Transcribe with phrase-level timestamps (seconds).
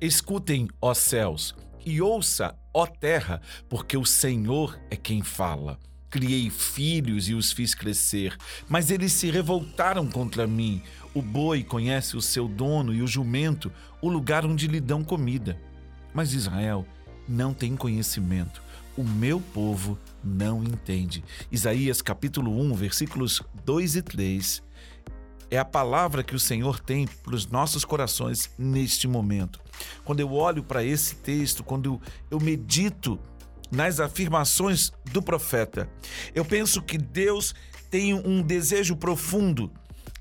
[0.00, 5.78] Escutem, ó céus, e ouça, ó terra, porque o Senhor é quem fala.
[6.08, 8.34] Criei filhos e os fiz crescer,
[8.66, 10.80] mas eles se revoltaram contra mim.
[11.12, 13.70] O boi conhece o seu dono e o jumento
[14.00, 15.60] o lugar onde lhe dão comida.
[16.14, 16.86] Mas Israel
[17.28, 18.62] não tem conhecimento.
[18.96, 21.22] O meu povo não entende.
[21.52, 24.70] Isaías capítulo 1, versículos 2 e 3
[25.50, 29.60] é a palavra que o Senhor tem para os nossos corações neste momento.
[30.04, 33.18] Quando eu olho para esse texto, quando eu medito
[33.70, 35.88] nas afirmações do profeta,
[36.34, 37.54] eu penso que Deus
[37.90, 39.72] tem um desejo profundo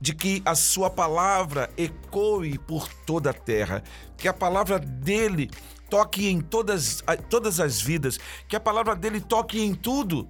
[0.01, 3.83] de que a sua palavra ecoe por toda a terra,
[4.17, 5.49] que a palavra dele
[5.89, 10.27] toque em todas, todas as vidas, que a palavra dele toque em tudo,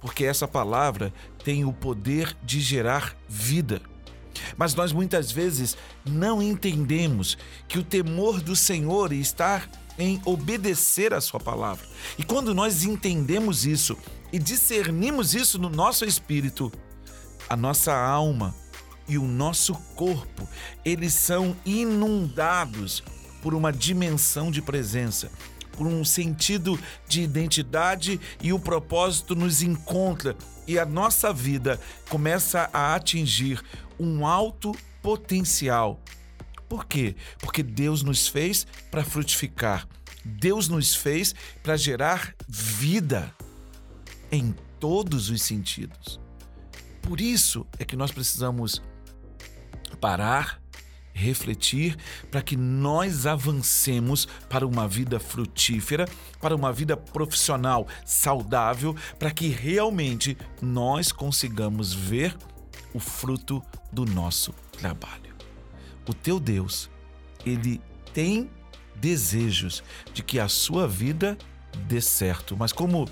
[0.00, 1.12] porque essa palavra
[1.44, 3.82] tem o poder de gerar vida.
[4.56, 7.36] Mas nós muitas vezes não entendemos
[7.68, 9.62] que o temor do Senhor está
[9.98, 11.86] em obedecer a Sua palavra.
[12.18, 13.96] E quando nós entendemos isso
[14.32, 16.72] e discernimos isso no nosso espírito,
[17.48, 18.54] a nossa alma
[19.08, 20.48] e o nosso corpo,
[20.84, 23.02] eles são inundados
[23.42, 25.30] por uma dimensão de presença,
[25.72, 32.70] por um sentido de identidade e o propósito nos encontra e a nossa vida começa
[32.72, 33.62] a atingir
[33.98, 36.00] um alto potencial.
[36.68, 37.16] Por quê?
[37.38, 39.88] Porque Deus nos fez para frutificar.
[40.24, 43.34] Deus nos fez para gerar vida
[44.30, 46.20] em todos os sentidos.
[47.02, 48.80] Por isso é que nós precisamos
[50.00, 50.60] parar,
[51.12, 51.96] refletir,
[52.30, 56.08] para que nós avancemos para uma vida frutífera,
[56.40, 62.36] para uma vida profissional saudável, para que realmente nós consigamos ver
[62.94, 65.34] o fruto do nosso trabalho.
[66.08, 66.90] O teu Deus,
[67.46, 67.80] ele
[68.12, 68.50] tem
[68.96, 69.82] desejos
[70.12, 71.38] de que a sua vida
[71.86, 73.08] dê certo, mas como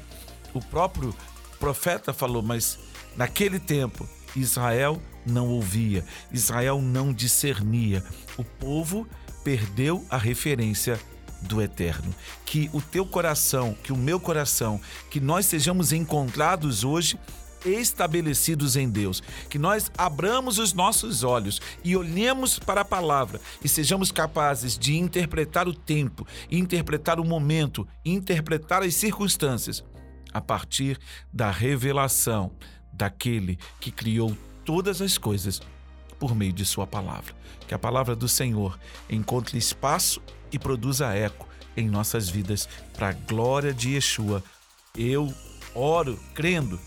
[0.52, 1.14] o próprio
[1.60, 2.78] profeta falou, mas
[3.16, 8.02] naquele tempo Israel não ouvia, Israel não discernia,
[8.36, 9.06] o povo
[9.44, 10.98] perdeu a referência
[11.42, 12.14] do eterno.
[12.44, 14.80] Que o teu coração, que o meu coração,
[15.10, 17.18] que nós sejamos encontrados hoje
[17.64, 23.68] estabelecidos em Deus, que nós abramos os nossos olhos e olhemos para a palavra e
[23.68, 29.84] sejamos capazes de interpretar o tempo, interpretar o momento, interpretar as circunstâncias
[30.32, 30.98] a partir
[31.32, 32.52] da revelação
[32.98, 35.62] daquele que criou todas as coisas
[36.18, 37.32] por meio de Sua palavra.
[37.66, 38.78] Que a palavra do Senhor
[39.08, 40.20] encontre espaço
[40.50, 44.42] e produza eco em nossas vidas para a glória de Yeshua.
[44.96, 45.32] Eu
[45.74, 46.78] oro crendo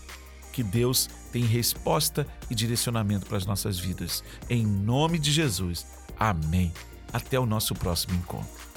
[0.52, 4.22] que Deus tem resposta e direcionamento para as nossas vidas.
[4.50, 5.86] Em nome de Jesus.
[6.18, 6.72] Amém.
[7.10, 8.71] Até o nosso próximo encontro.